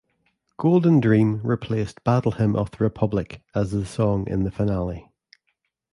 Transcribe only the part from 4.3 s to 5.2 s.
the finale.